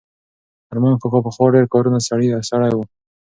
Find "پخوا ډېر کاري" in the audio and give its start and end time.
1.25-1.89